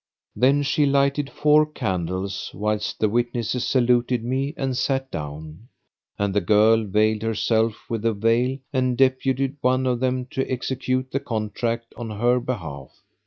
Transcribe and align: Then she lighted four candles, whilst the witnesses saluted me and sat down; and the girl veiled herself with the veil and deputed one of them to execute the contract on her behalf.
Then 0.35 0.63
she 0.63 0.87
lighted 0.87 1.29
four 1.29 1.63
candles, 1.63 2.49
whilst 2.55 2.99
the 2.99 3.07
witnesses 3.07 3.67
saluted 3.67 4.23
me 4.23 4.55
and 4.57 4.75
sat 4.75 5.11
down; 5.11 5.67
and 6.17 6.33
the 6.33 6.41
girl 6.41 6.85
veiled 6.85 7.21
herself 7.21 7.87
with 7.87 8.01
the 8.01 8.13
veil 8.13 8.57
and 8.73 8.97
deputed 8.97 9.57
one 9.61 9.85
of 9.85 9.99
them 9.99 10.25
to 10.31 10.51
execute 10.51 11.11
the 11.11 11.19
contract 11.19 11.93
on 11.97 12.09
her 12.09 12.39
behalf. 12.39 13.03